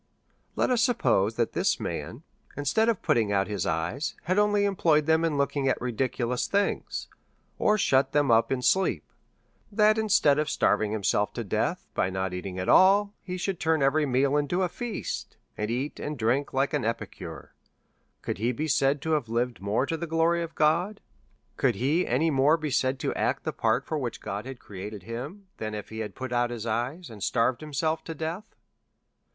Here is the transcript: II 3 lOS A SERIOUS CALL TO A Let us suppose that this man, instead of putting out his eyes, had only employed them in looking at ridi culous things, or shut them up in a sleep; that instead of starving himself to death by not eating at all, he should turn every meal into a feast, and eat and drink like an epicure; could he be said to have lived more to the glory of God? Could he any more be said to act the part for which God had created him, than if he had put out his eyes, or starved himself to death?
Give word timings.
II 0.01 0.05
3 0.07 0.07
lOS 0.07 0.25
A 0.25 0.55
SERIOUS 0.55 0.55
CALL 0.55 0.55
TO 0.55 0.55
A 0.55 0.59
Let 0.59 0.73
us 0.73 0.83
suppose 0.83 1.35
that 1.35 1.51
this 1.53 1.79
man, 1.79 2.23
instead 2.57 2.89
of 2.89 3.01
putting 3.03 3.31
out 3.31 3.45
his 3.47 3.67
eyes, 3.67 4.15
had 4.23 4.39
only 4.39 4.65
employed 4.65 5.05
them 5.05 5.23
in 5.23 5.37
looking 5.37 5.67
at 5.67 5.79
ridi 5.79 6.07
culous 6.09 6.47
things, 6.49 7.07
or 7.59 7.77
shut 7.77 8.11
them 8.11 8.31
up 8.31 8.51
in 8.51 8.57
a 8.57 8.63
sleep; 8.63 9.03
that 9.71 9.99
instead 9.99 10.39
of 10.39 10.49
starving 10.49 10.91
himself 10.91 11.33
to 11.33 11.43
death 11.43 11.87
by 11.93 12.09
not 12.09 12.33
eating 12.33 12.57
at 12.57 12.67
all, 12.67 13.13
he 13.21 13.37
should 13.37 13.59
turn 13.59 13.83
every 13.83 14.07
meal 14.07 14.37
into 14.37 14.63
a 14.63 14.69
feast, 14.69 15.37
and 15.55 15.69
eat 15.69 15.99
and 15.99 16.17
drink 16.17 16.51
like 16.51 16.73
an 16.73 16.83
epicure; 16.83 17.53
could 18.23 18.39
he 18.39 18.51
be 18.51 18.67
said 18.67 19.03
to 19.03 19.11
have 19.11 19.29
lived 19.29 19.61
more 19.61 19.85
to 19.85 19.97
the 19.97 20.07
glory 20.07 20.41
of 20.41 20.55
God? 20.55 20.99
Could 21.57 21.75
he 21.75 22.07
any 22.07 22.31
more 22.31 22.57
be 22.57 22.71
said 22.71 22.97
to 23.01 23.13
act 23.13 23.43
the 23.43 23.53
part 23.53 23.85
for 23.85 23.99
which 23.99 24.19
God 24.19 24.47
had 24.47 24.57
created 24.59 25.03
him, 25.03 25.45
than 25.57 25.75
if 25.75 25.89
he 25.89 25.99
had 25.99 26.15
put 26.15 26.33
out 26.33 26.49
his 26.49 26.65
eyes, 26.65 27.11
or 27.11 27.21
starved 27.21 27.61
himself 27.61 28.03
to 28.05 28.15
death? 28.15 28.55